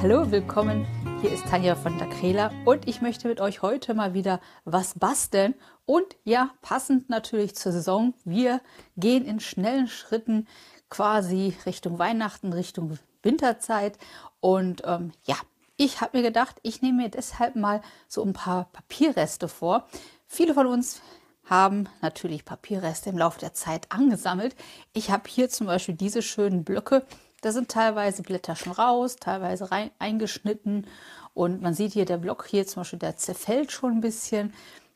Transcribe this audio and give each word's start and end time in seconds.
Hallo, 0.00 0.30
willkommen. 0.30 0.86
Hier 1.20 1.32
ist 1.32 1.44
Tanja 1.46 1.74
von 1.74 1.98
der 1.98 2.08
Krela 2.08 2.52
und 2.64 2.86
ich 2.86 3.00
möchte 3.00 3.26
mit 3.26 3.40
euch 3.40 3.62
heute 3.62 3.94
mal 3.94 4.14
wieder 4.14 4.40
was 4.64 4.94
basteln. 4.96 5.56
Und 5.86 6.14
ja, 6.22 6.50
passend 6.62 7.10
natürlich 7.10 7.56
zur 7.56 7.72
Saison. 7.72 8.14
Wir 8.24 8.60
gehen 8.96 9.24
in 9.24 9.40
schnellen 9.40 9.88
Schritten 9.88 10.46
quasi 10.88 11.56
Richtung 11.66 11.98
Weihnachten, 11.98 12.52
Richtung 12.52 12.96
Winterzeit. 13.24 13.98
Und 14.38 14.82
ähm, 14.84 15.10
ja, 15.24 15.34
ich 15.76 16.00
habe 16.00 16.18
mir 16.18 16.22
gedacht, 16.22 16.60
ich 16.62 16.80
nehme 16.80 17.02
mir 17.02 17.08
deshalb 17.08 17.56
mal 17.56 17.82
so 18.06 18.22
ein 18.22 18.34
paar 18.34 18.68
Papierreste 18.72 19.48
vor. 19.48 19.88
Viele 20.28 20.54
von 20.54 20.68
uns 20.68 21.02
haben 21.44 21.88
natürlich 22.02 22.44
Papierreste 22.44 23.10
im 23.10 23.18
Laufe 23.18 23.40
der 23.40 23.52
Zeit 23.52 23.90
angesammelt. 23.90 24.54
Ich 24.92 25.10
habe 25.10 25.28
hier 25.28 25.48
zum 25.48 25.66
Beispiel 25.66 25.96
diese 25.96 26.22
schönen 26.22 26.62
Blöcke 26.62 27.04
da 27.40 27.52
sind 27.52 27.70
teilweise 27.70 28.22
Blätter 28.22 28.56
schon 28.56 28.72
raus, 28.72 29.16
teilweise 29.16 29.70
rein, 29.70 29.90
eingeschnitten. 29.98 30.86
Und 31.34 31.62
man 31.62 31.74
sieht 31.74 31.92
hier, 31.92 32.04
der 32.04 32.16
Block 32.16 32.46
hier 32.48 32.66
zum 32.66 32.80
Beispiel, 32.80 32.98
der 32.98 33.16
zerfällt 33.16 33.70
schon 33.70 33.92
ein 33.92 34.00
bisschen. 34.00 34.52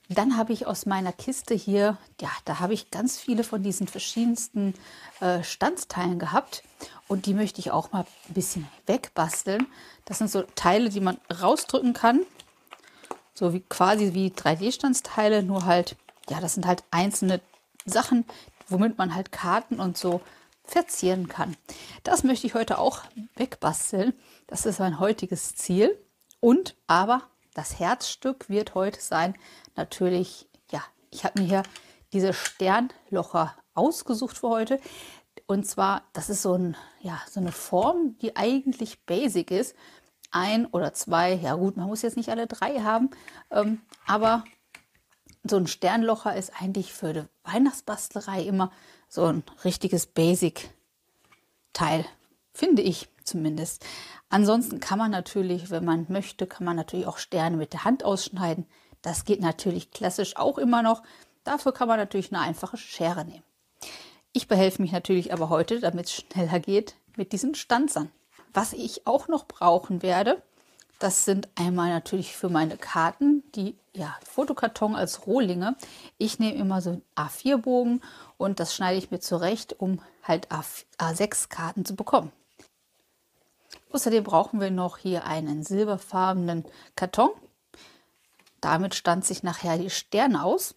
Dann 0.08 0.36
habe 0.36 0.52
ich 0.52 0.66
aus 0.66 0.84
meiner 0.84 1.12
Kiste 1.12 1.54
hier, 1.54 1.96
ja, 2.20 2.30
da 2.44 2.58
habe 2.58 2.74
ich 2.74 2.90
ganz 2.90 3.18
viele 3.18 3.44
von 3.44 3.62
diesen 3.62 3.86
verschiedensten 3.86 4.74
äh, 5.20 5.42
Standsteilen 5.42 6.18
gehabt. 6.18 6.64
Und 7.06 7.26
die 7.26 7.34
möchte 7.34 7.60
ich 7.60 7.70
auch 7.70 7.92
mal 7.92 8.04
ein 8.28 8.34
bisschen 8.34 8.68
wegbasteln. 8.86 9.66
Das 10.04 10.18
sind 10.18 10.30
so 10.30 10.42
Teile, 10.54 10.88
die 10.88 11.00
man 11.00 11.18
rausdrücken 11.40 11.92
kann. 11.92 12.20
So 13.34 13.52
wie 13.52 13.60
quasi 13.60 14.12
wie 14.14 14.30
3D-Standsteile, 14.30 15.42
nur 15.42 15.64
halt, 15.64 15.96
ja, 16.28 16.40
das 16.40 16.54
sind 16.54 16.66
halt 16.66 16.84
einzelne 16.90 17.40
Sachen, 17.86 18.24
womit 18.68 18.98
man 18.98 19.14
halt 19.14 19.32
Karten 19.32 19.80
und 19.80 19.96
so 19.96 20.20
verzieren 20.64 21.28
kann. 21.28 21.56
Das 22.04 22.24
möchte 22.24 22.46
ich 22.46 22.54
heute 22.54 22.78
auch 22.78 23.02
wegbasteln. 23.36 24.12
Das 24.46 24.66
ist 24.66 24.78
mein 24.78 25.00
heutiges 25.00 25.54
Ziel. 25.54 25.98
Und 26.40 26.76
aber 26.86 27.22
das 27.54 27.78
Herzstück 27.78 28.48
wird 28.48 28.74
heute 28.74 29.00
sein, 29.00 29.34
natürlich, 29.76 30.48
ja, 30.70 30.82
ich 31.10 31.24
habe 31.24 31.40
mir 31.40 31.46
hier 31.46 31.62
diese 32.12 32.32
Sternlocher 32.32 33.54
ausgesucht 33.74 34.38
für 34.38 34.48
heute. 34.48 34.80
Und 35.46 35.66
zwar, 35.66 36.02
das 36.12 36.30
ist 36.30 36.42
so, 36.42 36.54
ein, 36.54 36.76
ja, 37.00 37.20
so 37.30 37.40
eine 37.40 37.52
Form, 37.52 38.16
die 38.18 38.36
eigentlich 38.36 39.04
basic 39.04 39.50
ist. 39.50 39.76
Ein 40.30 40.66
oder 40.66 40.94
zwei, 40.94 41.34
ja 41.34 41.54
gut, 41.54 41.76
man 41.76 41.88
muss 41.88 42.02
jetzt 42.02 42.16
nicht 42.16 42.30
alle 42.30 42.46
drei 42.46 42.80
haben, 42.80 43.10
ähm, 43.50 43.82
aber 44.06 44.44
so 45.44 45.56
ein 45.56 45.66
Sternlocher 45.66 46.34
ist 46.36 46.52
eigentlich 46.58 46.92
für 46.92 47.12
die 47.12 47.24
Weihnachtsbastlerei 47.44 48.42
immer 48.42 48.70
so 49.12 49.26
ein 49.26 49.44
richtiges 49.62 50.06
Basic-Teil, 50.06 52.06
finde 52.54 52.80
ich 52.80 53.10
zumindest. 53.24 53.84
Ansonsten 54.30 54.80
kann 54.80 54.98
man 54.98 55.10
natürlich, 55.10 55.70
wenn 55.70 55.84
man 55.84 56.06
möchte, 56.08 56.46
kann 56.46 56.64
man 56.64 56.76
natürlich 56.76 57.06
auch 57.06 57.18
Sterne 57.18 57.58
mit 57.58 57.74
der 57.74 57.84
Hand 57.84 58.06
ausschneiden. 58.06 58.64
Das 59.02 59.26
geht 59.26 59.42
natürlich 59.42 59.90
klassisch 59.90 60.38
auch 60.38 60.56
immer 60.56 60.80
noch. 60.80 61.02
Dafür 61.44 61.72
kann 61.72 61.88
man 61.88 61.98
natürlich 61.98 62.32
eine 62.32 62.40
einfache 62.40 62.78
Schere 62.78 63.26
nehmen. 63.26 63.44
Ich 64.32 64.48
behelfe 64.48 64.80
mich 64.80 64.92
natürlich 64.92 65.30
aber 65.30 65.50
heute, 65.50 65.80
damit 65.80 66.06
es 66.06 66.14
schneller 66.14 66.58
geht, 66.58 66.94
mit 67.14 67.32
diesen 67.32 67.54
Stanzern. 67.54 68.10
Was 68.54 68.72
ich 68.72 69.06
auch 69.06 69.28
noch 69.28 69.46
brauchen 69.46 70.00
werde, 70.00 70.40
das 71.02 71.24
sind 71.24 71.48
einmal 71.56 71.90
natürlich 71.90 72.36
für 72.36 72.48
meine 72.48 72.76
Karten 72.76 73.42
die 73.54 73.76
ja, 73.92 74.16
Fotokarton 74.24 74.94
als 74.94 75.26
Rohlinge. 75.26 75.76
Ich 76.16 76.38
nehme 76.38 76.54
immer 76.54 76.80
so 76.80 76.90
einen 76.90 77.02
A4-Bogen 77.16 78.00
und 78.38 78.60
das 78.60 78.74
schneide 78.74 78.98
ich 78.98 79.10
mir 79.10 79.18
zurecht, 79.18 79.74
um 79.80 80.00
halt 80.22 80.48
A6-Karten 80.50 81.84
zu 81.84 81.96
bekommen. 81.96 82.30
Außerdem 83.90 84.22
brauchen 84.22 84.60
wir 84.60 84.70
noch 84.70 84.96
hier 84.96 85.24
einen 85.24 85.64
silberfarbenen 85.64 86.64
Karton. 86.94 87.30
Damit 88.60 88.94
stand 88.94 89.24
sich 89.24 89.42
nachher 89.42 89.78
die 89.78 89.90
Sterne 89.90 90.44
aus. 90.44 90.76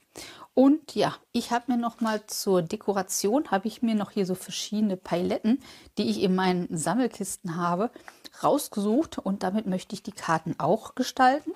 Und 0.56 0.96
ja, 0.96 1.14
ich 1.34 1.52
habe 1.52 1.74
mir 1.74 1.78
noch 1.78 2.00
mal 2.00 2.26
zur 2.28 2.62
Dekoration, 2.62 3.52
habe 3.52 3.68
ich 3.68 3.82
mir 3.82 3.94
noch 3.94 4.12
hier 4.12 4.26
so 4.26 4.36
verschiedene 4.36 4.96
Paletten, 4.96 5.62
die 5.98 6.10
ich 6.10 6.24
in 6.24 6.34
meinen 6.34 6.76
Sammelkisten 6.76 7.58
habe, 7.58 7.92
rausgesucht. 8.42 9.18
Und 9.18 9.44
damit 9.44 9.68
möchte 9.68 9.94
ich 9.96 10.02
die 10.02 10.14
Karten 10.14 10.56
auch 10.58 10.96
gestalten. 10.96 11.52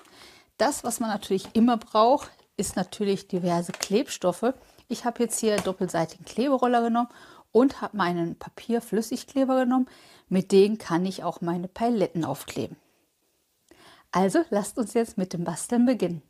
Das, 0.58 0.84
was 0.84 1.00
man 1.00 1.08
natürlich 1.08 1.48
immer 1.54 1.78
braucht, 1.78 2.30
ist 2.58 2.76
natürlich 2.76 3.26
diverse 3.26 3.72
Klebstoffe. 3.72 4.52
Ich 4.88 5.06
habe 5.06 5.22
jetzt 5.22 5.40
hier 5.40 5.56
doppelseitigen 5.56 6.26
Kleberoller 6.26 6.82
genommen 6.82 7.08
und 7.52 7.80
habe 7.80 7.96
meinen 7.96 8.36
Papierflüssigkleber 8.36 9.60
genommen. 9.60 9.88
Mit 10.28 10.52
denen 10.52 10.76
kann 10.76 11.06
ich 11.06 11.24
auch 11.24 11.40
meine 11.40 11.68
Paletten 11.68 12.26
aufkleben. 12.26 12.76
Also 14.12 14.44
lasst 14.50 14.76
uns 14.76 14.92
jetzt 14.92 15.16
mit 15.16 15.32
dem 15.32 15.44
Basteln 15.44 15.86
beginnen. 15.86 16.22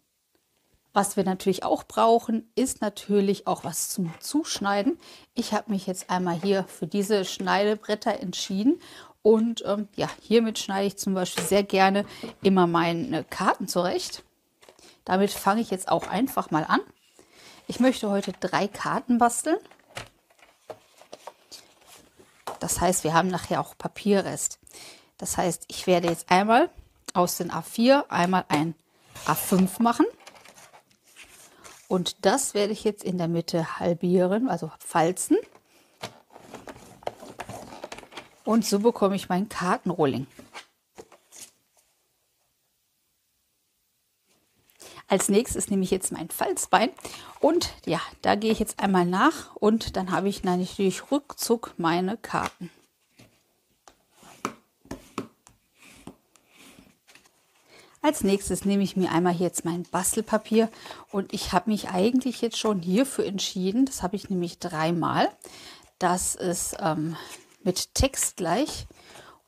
Was 0.92 1.16
wir 1.16 1.24
natürlich 1.24 1.62
auch 1.62 1.84
brauchen, 1.84 2.50
ist 2.56 2.80
natürlich 2.80 3.46
auch 3.46 3.62
was 3.62 3.90
zum 3.90 4.12
Zuschneiden. 4.18 4.98
Ich 5.34 5.52
habe 5.52 5.70
mich 5.70 5.86
jetzt 5.86 6.10
einmal 6.10 6.40
hier 6.40 6.64
für 6.64 6.86
diese 6.86 7.24
Schneidebretter 7.24 8.18
entschieden. 8.18 8.80
Und 9.22 9.62
ähm, 9.66 9.88
ja, 9.94 10.08
hiermit 10.22 10.58
schneide 10.58 10.86
ich 10.86 10.96
zum 10.96 11.14
Beispiel 11.14 11.44
sehr 11.44 11.62
gerne 11.62 12.04
immer 12.42 12.66
meine 12.66 13.22
Karten 13.22 13.68
zurecht. 13.68 14.24
Damit 15.04 15.30
fange 15.30 15.60
ich 15.60 15.70
jetzt 15.70 15.88
auch 15.88 16.08
einfach 16.08 16.50
mal 16.50 16.64
an. 16.64 16.80
Ich 17.68 17.78
möchte 17.78 18.10
heute 18.10 18.32
drei 18.40 18.66
Karten 18.66 19.18
basteln. 19.18 19.58
Das 22.58 22.80
heißt, 22.80 23.04
wir 23.04 23.14
haben 23.14 23.28
nachher 23.28 23.60
auch 23.60 23.78
Papierrest. 23.78 24.58
Das 25.18 25.36
heißt, 25.36 25.66
ich 25.68 25.86
werde 25.86 26.08
jetzt 26.08 26.30
einmal 26.30 26.70
aus 27.14 27.36
den 27.36 27.52
A4 27.52 28.08
einmal 28.08 28.44
ein 28.48 28.74
A5 29.26 29.82
machen. 29.82 30.06
Und 31.90 32.24
das 32.24 32.54
werde 32.54 32.72
ich 32.72 32.84
jetzt 32.84 33.02
in 33.02 33.18
der 33.18 33.26
Mitte 33.26 33.80
halbieren, 33.80 34.48
also 34.48 34.70
falzen. 34.78 35.36
Und 38.44 38.64
so 38.64 38.78
bekomme 38.78 39.16
ich 39.16 39.28
meinen 39.28 39.48
Kartenrolling. 39.48 40.28
Als 45.08 45.28
nächstes 45.28 45.68
nehme 45.68 45.82
ich 45.82 45.90
jetzt 45.90 46.12
mein 46.12 46.30
Falzbein 46.30 46.90
und 47.40 47.74
ja, 47.84 48.00
da 48.22 48.36
gehe 48.36 48.52
ich 48.52 48.60
jetzt 48.60 48.78
einmal 48.78 49.04
nach 49.04 49.56
und 49.56 49.96
dann 49.96 50.12
habe 50.12 50.28
ich 50.28 50.44
natürlich 50.44 51.10
rückzuck 51.10 51.74
meine 51.76 52.16
Karten. 52.16 52.70
Als 58.02 58.24
nächstes 58.24 58.64
nehme 58.64 58.82
ich 58.82 58.96
mir 58.96 59.12
einmal 59.12 59.34
jetzt 59.34 59.64
mein 59.66 59.82
Bastelpapier 59.82 60.70
und 61.12 61.34
ich 61.34 61.52
habe 61.52 61.70
mich 61.70 61.90
eigentlich 61.90 62.40
jetzt 62.40 62.58
schon 62.58 62.80
hierfür 62.80 63.26
entschieden. 63.26 63.84
Das 63.84 64.02
habe 64.02 64.16
ich 64.16 64.30
nämlich 64.30 64.58
dreimal. 64.58 65.28
Das 65.98 66.34
ist 66.34 66.76
ähm, 66.80 67.16
mit 67.62 67.94
Text 67.94 68.38
gleich 68.38 68.86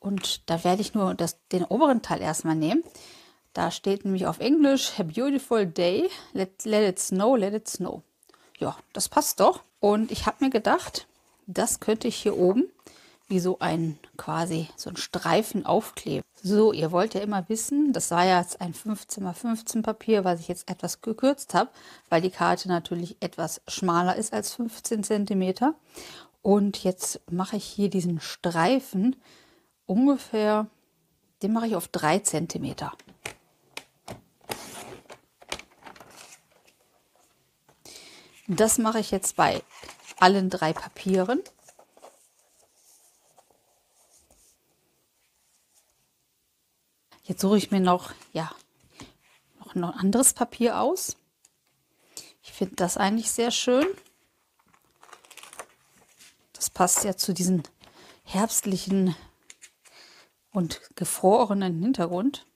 und 0.00 0.50
da 0.50 0.64
werde 0.64 0.82
ich 0.82 0.92
nur 0.92 1.14
das, 1.14 1.38
den 1.48 1.64
oberen 1.64 2.02
Teil 2.02 2.20
erstmal 2.20 2.54
nehmen. 2.54 2.84
Da 3.54 3.70
steht 3.70 4.04
nämlich 4.04 4.26
auf 4.26 4.40
Englisch 4.40 4.92
A 4.98 5.02
beautiful 5.02 5.66
day, 5.66 6.10
let, 6.32 6.64
let 6.64 6.88
it 6.88 6.98
snow, 6.98 7.36
let 7.36 7.54
it 7.54 7.68
snow. 7.68 8.02
Ja, 8.58 8.76
das 8.92 9.08
passt 9.08 9.40
doch. 9.40 9.62
Und 9.80 10.10
ich 10.10 10.26
habe 10.26 10.44
mir 10.44 10.50
gedacht, 10.50 11.06
das 11.46 11.80
könnte 11.80 12.06
ich 12.06 12.16
hier 12.16 12.36
oben 12.36 12.70
wie 13.28 13.40
so 13.40 13.58
ein 13.60 13.98
quasi 14.16 14.68
so 14.76 14.90
ein 14.90 14.96
Streifen 14.96 15.64
aufkleben. 15.64 16.22
So, 16.42 16.72
ihr 16.72 16.92
wollt 16.92 17.14
ja 17.14 17.20
immer 17.20 17.48
wissen, 17.48 17.92
das 17.92 18.10
war 18.10 18.24
ja 18.24 18.40
jetzt 18.40 18.60
ein 18.60 18.74
15 18.74 19.26
x 19.26 19.38
15 19.40 19.82
Papier, 19.82 20.24
was 20.24 20.40
ich 20.40 20.48
jetzt 20.48 20.68
etwas 20.68 21.00
gekürzt 21.00 21.54
habe, 21.54 21.70
weil 22.08 22.20
die 22.20 22.30
Karte 22.30 22.68
natürlich 22.68 23.16
etwas 23.20 23.60
schmaler 23.68 24.16
ist 24.16 24.32
als 24.32 24.54
15 24.54 25.04
cm. 25.04 25.74
Und 26.42 26.82
jetzt 26.82 27.20
mache 27.30 27.56
ich 27.56 27.64
hier 27.64 27.88
diesen 27.88 28.20
Streifen 28.20 29.16
ungefähr, 29.86 30.66
den 31.42 31.52
mache 31.52 31.68
ich 31.68 31.76
auf 31.76 31.88
3 31.88 32.18
cm. 32.20 32.74
Das 38.48 38.78
mache 38.78 38.98
ich 38.98 39.10
jetzt 39.12 39.36
bei 39.36 39.62
allen 40.18 40.50
drei 40.50 40.72
Papieren. 40.72 41.40
Jetzt 47.22 47.40
suche 47.40 47.58
ich 47.58 47.70
mir 47.70 47.80
noch, 47.80 48.12
ja, 48.32 48.50
noch 49.58 49.74
ein 49.74 49.84
anderes 49.84 50.34
Papier 50.34 50.80
aus. 50.80 51.16
Ich 52.42 52.52
finde 52.52 52.76
das 52.76 52.96
eigentlich 52.96 53.30
sehr 53.30 53.50
schön. 53.50 53.86
Das 56.52 56.68
passt 56.70 57.04
ja 57.04 57.16
zu 57.16 57.32
diesem 57.32 57.62
herbstlichen 58.24 59.14
und 60.50 60.80
gefrorenen 60.96 61.80
Hintergrund. 61.82 62.46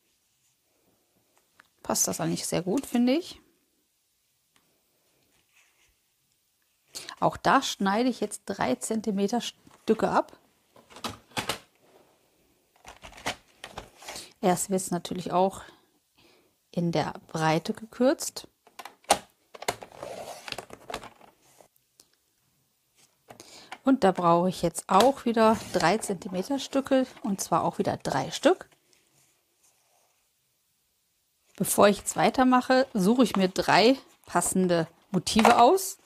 Passt 1.83 2.09
das 2.09 2.21
eigentlich 2.21 2.47
sehr 2.47 2.63
gut, 2.63 2.87
finde 2.87 3.13
ich. 3.13 3.41
Auch 7.21 7.37
da 7.37 7.63
schneide 7.63 8.09
ich 8.09 8.21
jetzt 8.21 8.43
drei 8.47 8.75
Zentimeter 8.75 9.41
Stücke 9.41 10.11
ab. 10.11 10.37
Erst 14.47 14.71
wird 14.71 14.81
es 14.81 14.93
natürlich 14.93 15.33
auch 15.33 15.63
in 16.71 16.93
der 16.93 17.15
Breite 17.27 17.73
gekürzt. 17.73 18.47
Und 23.83 24.05
da 24.05 24.13
brauche 24.13 24.49
ich 24.49 24.63
jetzt 24.63 24.85
auch 24.87 25.25
wieder 25.25 25.57
3 25.73 25.99
cm 25.99 26.61
Stücke 26.61 27.09
und 27.25 27.41
zwar 27.41 27.65
auch 27.65 27.79
wieder 27.79 27.97
drei 27.97 28.31
Stück. 28.31 28.69
Bevor 31.57 31.89
ich 31.89 31.99
jetzt 31.99 32.15
weitermache, 32.15 32.87
suche 32.95 33.25
ich 33.25 33.35
mir 33.35 33.49
drei 33.49 33.97
passende 34.27 34.87
Motive 35.11 35.61
aus. 35.61 35.99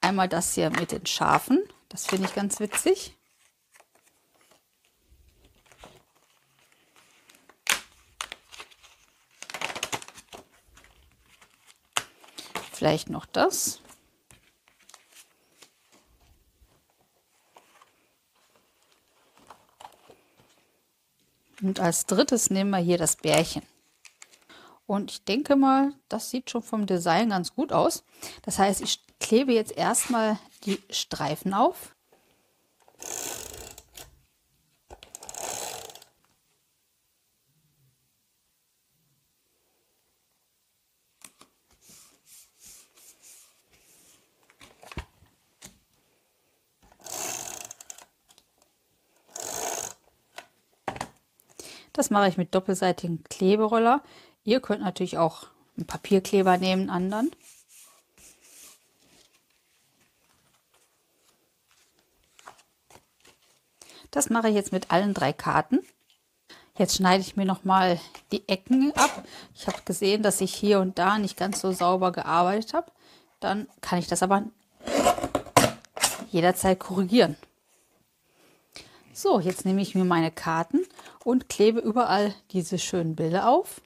Einmal 0.00 0.28
das 0.28 0.54
hier 0.54 0.70
mit 0.70 0.92
den 0.92 1.06
Schafen, 1.06 1.60
das 1.88 2.06
finde 2.06 2.28
ich 2.28 2.36
ganz 2.36 2.60
witzig. 2.60 3.16
Vielleicht 12.80 13.10
noch 13.10 13.26
das. 13.26 13.78
Und 21.60 21.78
als 21.78 22.06
drittes 22.06 22.48
nehmen 22.48 22.70
wir 22.70 22.78
hier 22.78 22.96
das 22.96 23.16
Bärchen. 23.16 23.60
Und 24.86 25.10
ich 25.10 25.24
denke 25.26 25.56
mal, 25.56 25.92
das 26.08 26.30
sieht 26.30 26.48
schon 26.48 26.62
vom 26.62 26.86
Design 26.86 27.28
ganz 27.28 27.54
gut 27.54 27.70
aus. 27.70 28.02
Das 28.46 28.58
heißt, 28.58 28.80
ich 28.80 29.04
klebe 29.18 29.52
jetzt 29.52 29.72
erstmal 29.72 30.38
die 30.64 30.82
Streifen 30.88 31.52
auf. 31.52 31.94
Das 52.00 52.08
mache 52.08 52.28
ich 52.28 52.38
mit 52.38 52.54
doppelseitigen 52.54 53.22
Kleberoller. 53.24 54.02
Ihr 54.42 54.60
könnt 54.60 54.80
natürlich 54.80 55.18
auch 55.18 55.48
einen 55.76 55.86
Papierkleber 55.86 56.56
nehmen, 56.56 56.88
anderen. 56.88 57.30
Das 64.10 64.30
mache 64.30 64.48
ich 64.48 64.54
jetzt 64.54 64.72
mit 64.72 64.90
allen 64.90 65.12
drei 65.12 65.34
Karten. 65.34 65.80
Jetzt 66.78 66.96
schneide 66.96 67.20
ich 67.20 67.36
mir 67.36 67.44
noch 67.44 67.64
mal 67.64 68.00
die 68.32 68.48
Ecken 68.48 68.94
ab. 68.96 69.22
Ich 69.54 69.66
habe 69.66 69.82
gesehen, 69.84 70.22
dass 70.22 70.40
ich 70.40 70.54
hier 70.54 70.80
und 70.80 70.98
da 70.98 71.18
nicht 71.18 71.36
ganz 71.36 71.60
so 71.60 71.70
sauber 71.70 72.12
gearbeitet 72.12 72.72
habe. 72.72 72.90
Dann 73.40 73.68
kann 73.82 73.98
ich 73.98 74.06
das 74.06 74.22
aber 74.22 74.44
jederzeit 76.30 76.80
korrigieren. 76.80 77.36
So, 79.12 79.38
jetzt 79.38 79.66
nehme 79.66 79.82
ich 79.82 79.94
mir 79.94 80.06
meine 80.06 80.30
Karten 80.30 80.86
und 81.24 81.48
klebe 81.48 81.80
überall 81.80 82.34
diese 82.50 82.78
schönen 82.78 83.16
Bilder 83.16 83.48
auf. 83.48 83.80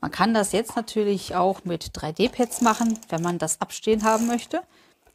Man 0.00 0.10
kann 0.10 0.34
das 0.34 0.52
jetzt 0.52 0.76
natürlich 0.76 1.34
auch 1.34 1.64
mit 1.64 1.96
3D-Pads 1.96 2.60
machen, 2.60 2.98
wenn 3.08 3.22
man 3.22 3.38
das 3.38 3.60
abstehen 3.60 4.04
haben 4.04 4.26
möchte, 4.26 4.62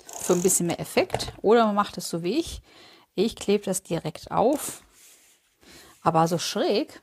für 0.06 0.34
ein 0.34 0.42
bisschen 0.42 0.68
mehr 0.68 0.80
Effekt. 0.80 1.34
Oder 1.42 1.66
man 1.66 1.76
macht 1.76 1.98
es 1.98 2.10
so 2.10 2.24
wie 2.24 2.40
ich. 2.40 2.62
Ich 3.16 3.36
klebe 3.36 3.64
das 3.64 3.84
direkt 3.84 4.32
auf, 4.32 4.82
aber 6.02 6.28
so 6.28 6.38
schräg 6.38 7.02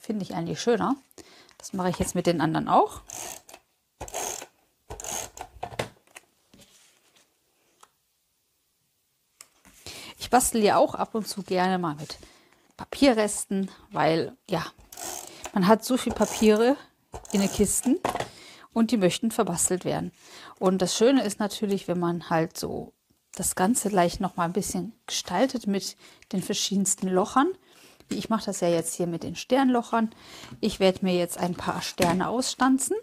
finde 0.00 0.22
ich 0.22 0.34
eigentlich 0.34 0.60
schöner. 0.60 0.96
Das 1.58 1.72
mache 1.72 1.90
ich 1.90 1.98
jetzt 1.98 2.14
mit 2.14 2.26
den 2.26 2.40
anderen 2.40 2.68
auch. 2.68 3.02
Ich 10.18 10.30
bastel 10.30 10.62
ja 10.62 10.78
auch 10.78 10.94
ab 10.94 11.14
und 11.14 11.28
zu 11.28 11.42
gerne 11.42 11.78
mal 11.78 11.96
mit 11.96 12.16
Papierresten, 13.00 13.70
weil 13.92 14.36
ja, 14.46 14.62
man 15.54 15.66
hat 15.66 15.82
so 15.86 15.96
viel 15.96 16.12
Papiere 16.12 16.76
in 17.32 17.40
den 17.40 17.50
Kisten 17.50 17.98
und 18.74 18.90
die 18.90 18.98
möchten 18.98 19.30
verbastelt 19.30 19.86
werden. 19.86 20.12
Und 20.58 20.82
das 20.82 20.94
Schöne 20.94 21.24
ist 21.24 21.40
natürlich, 21.40 21.88
wenn 21.88 21.98
man 21.98 22.28
halt 22.28 22.58
so 22.58 22.92
das 23.34 23.54
Ganze 23.54 23.88
leicht 23.88 24.20
noch 24.20 24.36
mal 24.36 24.44
ein 24.44 24.52
bisschen 24.52 24.92
gestaltet 25.06 25.66
mit 25.66 25.96
den 26.32 26.42
verschiedensten 26.42 27.08
Lochern. 27.08 27.48
Ich 28.10 28.28
mache 28.28 28.44
das 28.44 28.60
ja 28.60 28.68
jetzt 28.68 28.94
hier 28.96 29.06
mit 29.06 29.22
den 29.22 29.34
Sternlochern. 29.34 30.10
Ich 30.60 30.78
werde 30.78 30.98
mir 31.00 31.16
jetzt 31.16 31.38
ein 31.38 31.54
paar 31.54 31.80
Sterne 31.80 32.28
ausstanzen, 32.28 32.96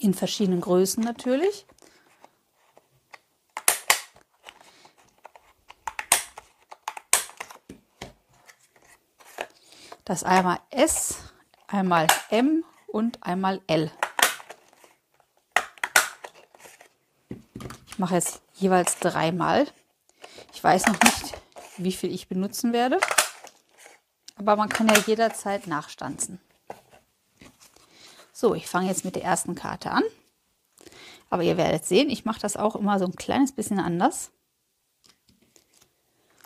in 0.00 0.12
verschiedenen 0.12 0.60
Größen 0.60 1.04
natürlich. 1.04 1.66
Das 10.12 10.24
einmal 10.24 10.60
S, 10.68 11.20
einmal 11.68 12.06
M 12.28 12.66
und 12.86 13.22
einmal 13.22 13.62
L. 13.66 13.90
Ich 17.86 17.98
mache 17.98 18.16
jetzt 18.16 18.42
jeweils 18.52 18.98
dreimal. 18.98 19.66
Ich 20.52 20.62
weiß 20.62 20.88
noch 20.88 21.00
nicht, 21.00 21.40
wie 21.78 21.92
viel 21.92 22.12
ich 22.12 22.28
benutzen 22.28 22.74
werde, 22.74 23.00
aber 24.36 24.56
man 24.56 24.68
kann 24.68 24.86
ja 24.86 24.98
jederzeit 24.98 25.66
nachstanzen. 25.66 26.38
So, 28.34 28.54
ich 28.54 28.66
fange 28.66 28.88
jetzt 28.88 29.06
mit 29.06 29.16
der 29.16 29.24
ersten 29.24 29.54
Karte 29.54 29.92
an. 29.92 30.04
Aber 31.30 31.42
ihr 31.42 31.56
werdet 31.56 31.86
sehen, 31.86 32.10
ich 32.10 32.26
mache 32.26 32.40
das 32.40 32.58
auch 32.58 32.76
immer 32.76 32.98
so 32.98 33.06
ein 33.06 33.16
kleines 33.16 33.52
bisschen 33.52 33.80
anders. 33.80 34.30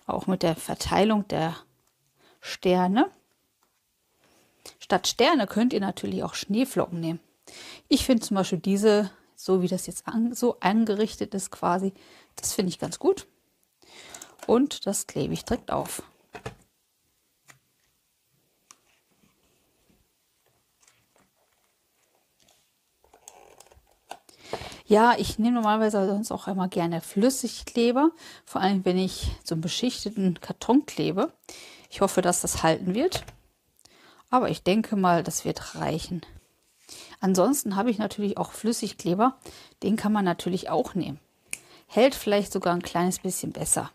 Auch 0.06 0.28
mit 0.28 0.44
der 0.44 0.54
Verteilung 0.54 1.26
der 1.26 1.56
Sterne. 2.40 3.10
Statt 4.86 5.08
Sterne 5.08 5.48
könnt 5.48 5.72
ihr 5.72 5.80
natürlich 5.80 6.22
auch 6.22 6.34
Schneeflocken 6.34 7.00
nehmen. 7.00 7.18
Ich 7.88 8.06
finde 8.06 8.24
zum 8.24 8.36
Beispiel 8.36 8.60
diese, 8.60 9.10
so 9.34 9.60
wie 9.60 9.66
das 9.66 9.88
jetzt 9.88 10.06
an, 10.06 10.32
so 10.32 10.60
angerichtet 10.60 11.34
ist 11.34 11.50
quasi, 11.50 11.92
das 12.36 12.52
finde 12.52 12.70
ich 12.70 12.78
ganz 12.78 13.00
gut. 13.00 13.26
Und 14.46 14.86
das 14.86 15.08
klebe 15.08 15.34
ich 15.34 15.44
direkt 15.44 15.72
auf. 15.72 16.04
Ja, 24.86 25.16
ich 25.18 25.40
nehme 25.40 25.56
normalerweise 25.56 26.06
sonst 26.06 26.30
auch 26.30 26.46
immer 26.46 26.68
gerne 26.68 27.00
Flüssigkleber, 27.00 28.12
vor 28.44 28.60
allem 28.60 28.84
wenn 28.84 28.98
ich 28.98 29.32
so 29.42 29.56
einen 29.56 29.62
beschichteten 29.62 30.38
Karton 30.40 30.86
klebe. 30.86 31.32
Ich 31.90 32.02
hoffe, 32.02 32.22
dass 32.22 32.42
das 32.42 32.62
halten 32.62 32.94
wird. 32.94 33.24
Aber 34.30 34.50
ich 34.50 34.62
denke 34.62 34.96
mal, 34.96 35.22
das 35.22 35.44
wird 35.44 35.76
reichen. 35.76 36.22
Ansonsten 37.20 37.76
habe 37.76 37.90
ich 37.90 37.98
natürlich 37.98 38.38
auch 38.38 38.52
Flüssigkleber. 38.52 39.38
Den 39.82 39.96
kann 39.96 40.12
man 40.12 40.24
natürlich 40.24 40.68
auch 40.68 40.94
nehmen. 40.94 41.20
Hält 41.86 42.14
vielleicht 42.14 42.52
sogar 42.52 42.74
ein 42.74 42.82
kleines 42.82 43.20
bisschen 43.20 43.52
besser. 43.52 43.90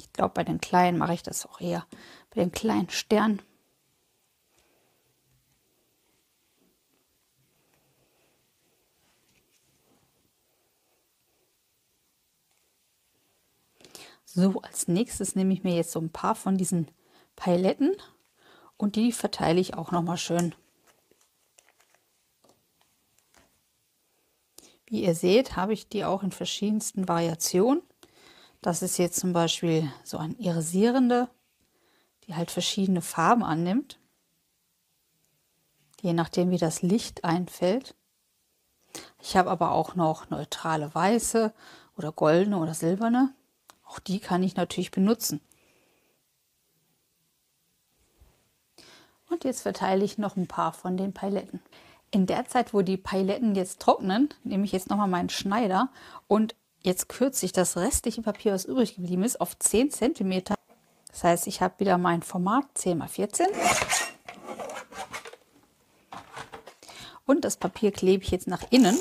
Ich 0.00 0.12
glaube, 0.12 0.34
bei 0.34 0.44
den 0.44 0.60
kleinen 0.60 0.98
mache 0.98 1.14
ich 1.14 1.22
das 1.22 1.46
auch 1.46 1.60
eher. 1.60 1.86
Bei 2.30 2.40
den 2.40 2.52
kleinen 2.52 2.90
Sternen. 2.90 3.42
So, 14.24 14.60
als 14.60 14.88
nächstes 14.88 15.34
nehme 15.34 15.52
ich 15.54 15.64
mir 15.64 15.74
jetzt 15.74 15.90
so 15.90 16.00
ein 16.00 16.10
paar 16.10 16.34
von 16.34 16.58
diesen 16.58 16.88
Paletten 17.34 17.96
und 18.78 18.96
die 18.96 19.12
verteile 19.12 19.60
ich 19.60 19.74
auch 19.74 19.90
noch 19.90 20.02
mal 20.02 20.16
schön. 20.16 20.54
Wie 24.86 25.02
ihr 25.02 25.14
seht, 25.14 25.54
habe 25.56 25.74
ich 25.74 25.88
die 25.88 26.06
auch 26.06 26.22
in 26.22 26.32
verschiedensten 26.32 27.08
Variationen. 27.08 27.82
Das 28.62 28.80
ist 28.80 28.96
jetzt 28.96 29.20
zum 29.20 29.34
Beispiel 29.34 29.92
so 30.02 30.16
ein 30.16 30.34
irisierende, 30.38 31.28
die 32.26 32.34
halt 32.34 32.50
verschiedene 32.50 33.02
Farben 33.02 33.44
annimmt. 33.44 33.98
Je 36.00 36.14
nachdem, 36.14 36.50
wie 36.50 36.58
das 36.58 36.80
Licht 36.80 37.24
einfällt. 37.24 37.94
Ich 39.20 39.36
habe 39.36 39.50
aber 39.50 39.72
auch 39.72 39.94
noch 39.94 40.30
neutrale 40.30 40.94
weiße 40.94 41.52
oder 41.96 42.12
goldene 42.12 42.58
oder 42.58 42.72
silberne. 42.72 43.34
Auch 43.84 43.98
die 43.98 44.20
kann 44.20 44.42
ich 44.42 44.56
natürlich 44.56 44.90
benutzen. 44.90 45.40
Und 49.30 49.44
jetzt 49.44 49.62
verteile 49.62 50.04
ich 50.04 50.18
noch 50.18 50.36
ein 50.36 50.46
paar 50.46 50.72
von 50.72 50.96
den 50.96 51.12
Paletten. 51.12 51.60
In 52.10 52.26
der 52.26 52.46
Zeit, 52.46 52.72
wo 52.72 52.80
die 52.82 52.96
Paletten 52.96 53.54
jetzt 53.54 53.80
trocknen, 53.80 54.32
nehme 54.42 54.64
ich 54.64 54.72
jetzt 54.72 54.88
nochmal 54.88 55.08
meinen 55.08 55.28
Schneider 55.28 55.90
und 56.26 56.54
jetzt 56.80 57.08
kürze 57.08 57.44
ich 57.44 57.52
das 57.52 57.76
restliche 57.76 58.22
Papier, 58.22 58.52
was 58.52 58.64
übrig 58.64 58.96
geblieben 58.96 59.24
ist, 59.24 59.40
auf 59.40 59.58
10 59.58 59.90
cm. 59.90 60.44
Das 61.10 61.24
heißt, 61.24 61.46
ich 61.46 61.60
habe 61.60 61.78
wieder 61.78 61.98
mein 61.98 62.22
Format 62.22 62.64
10x14. 62.76 63.46
Und 67.26 67.44
das 67.44 67.58
Papier 67.58 67.92
klebe 67.92 68.24
ich 68.24 68.30
jetzt 68.30 68.46
nach 68.46 68.62
innen. 68.70 68.98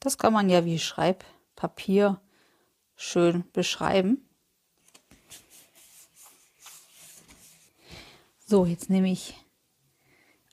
Das 0.00 0.16
kann 0.16 0.32
man 0.32 0.48
ja 0.48 0.64
wie 0.64 0.78
Schreibpapier 0.78 2.20
schön 2.96 3.44
beschreiben. 3.52 4.23
So, 8.46 8.66
jetzt 8.66 8.90
nehme 8.90 9.10
ich 9.10 9.34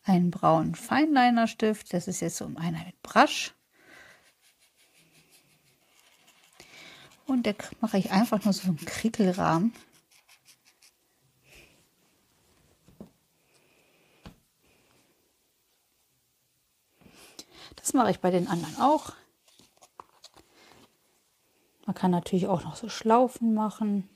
einen 0.05 0.31
braunen 0.31 0.75
Feinliner-Stift. 0.75 1.93
Das 1.93 2.07
ist 2.07 2.21
jetzt 2.21 2.37
so 2.37 2.45
einer 2.55 2.85
mit 2.85 3.01
Brush. 3.03 3.53
Und 7.25 7.45
da 7.45 7.53
mache 7.81 7.97
ich 7.97 8.11
einfach 8.11 8.43
nur 8.45 8.53
so 8.53 8.67
einen 8.67 8.77
Krickelrahmen. 8.77 9.73
Das 17.75 17.93
mache 17.93 18.11
ich 18.11 18.19
bei 18.19 18.31
den 18.31 18.47
anderen 18.47 18.77
auch. 18.77 19.13
Man 21.85 21.95
kann 21.95 22.11
natürlich 22.11 22.47
auch 22.47 22.63
noch 22.63 22.75
so 22.75 22.87
Schlaufen 22.87 23.53
machen. 23.53 24.07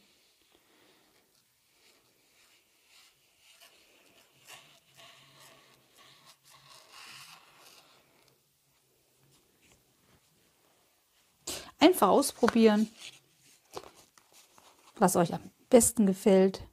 Einfach 11.86 12.08
ausprobieren, 12.08 12.90
was 14.96 15.16
euch 15.16 15.32
am 15.36 15.52
besten 15.70 16.08
gefällt. 16.08 16.64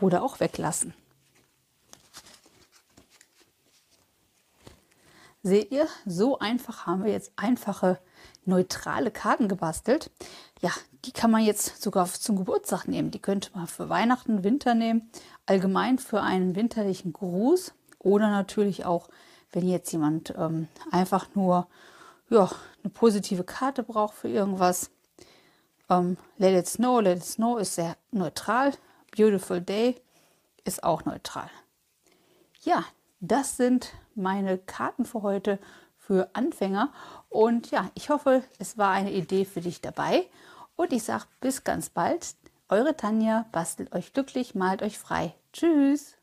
Oder 0.00 0.24
auch 0.24 0.40
weglassen. 0.40 0.92
Seht 5.42 5.72
ihr, 5.72 5.88
so 6.04 6.38
einfach 6.38 6.86
haben 6.86 7.04
wir 7.04 7.12
jetzt 7.12 7.32
einfache 7.36 7.98
neutrale 8.44 9.10
Karten 9.10 9.48
gebastelt. 9.48 10.10
Ja, 10.60 10.70
die 11.06 11.12
kann 11.12 11.30
man 11.30 11.42
jetzt 11.42 11.80
sogar 11.80 12.06
zum 12.06 12.36
Geburtstag 12.36 12.86
nehmen. 12.86 13.10
Die 13.10 13.20
könnte 13.20 13.50
man 13.54 13.66
für 13.66 13.88
Weihnachten, 13.88 14.44
Winter 14.44 14.74
nehmen, 14.74 15.10
allgemein 15.46 15.98
für 15.98 16.20
einen 16.20 16.56
winterlichen 16.56 17.14
Gruß 17.14 17.72
oder 17.98 18.30
natürlich 18.30 18.84
auch, 18.84 19.08
wenn 19.52 19.66
jetzt 19.66 19.90
jemand 19.92 20.34
ähm, 20.36 20.68
einfach 20.90 21.28
nur 21.34 21.68
ja, 22.28 22.50
eine 22.82 22.90
positive 22.90 23.44
Karte 23.44 23.82
braucht 23.82 24.14
für 24.14 24.28
irgendwas. 24.28 24.90
Ähm, 25.88 26.18
let 26.36 26.54
it 26.54 26.68
snow, 26.68 27.00
let 27.00 27.18
it 27.18 27.24
snow 27.24 27.58
ist 27.58 27.74
sehr 27.76 27.96
neutral. 28.10 28.72
Beautiful 29.16 29.60
day 29.60 29.96
ist 30.64 30.84
auch 30.84 31.04
neutral. 31.04 31.50
Ja, 32.62 32.84
das 33.20 33.56
sind 33.56 33.92
meine 34.14 34.58
Karten 34.58 35.04
für 35.04 35.22
heute 35.22 35.58
für 35.96 36.30
Anfänger. 36.32 36.92
Und 37.28 37.70
ja, 37.70 37.90
ich 37.94 38.10
hoffe, 38.10 38.42
es 38.58 38.76
war 38.76 38.90
eine 38.90 39.12
Idee 39.12 39.44
für 39.44 39.60
dich 39.60 39.80
dabei. 39.80 40.26
Und 40.76 40.92
ich 40.92 41.04
sage 41.04 41.24
bis 41.40 41.62
ganz 41.62 41.90
bald. 41.90 42.34
Eure 42.68 42.96
Tanja 42.96 43.46
bastelt 43.52 43.92
euch 43.94 44.12
glücklich, 44.12 44.54
malt 44.54 44.82
euch 44.82 44.98
frei. 44.98 45.34
Tschüss. 45.52 46.19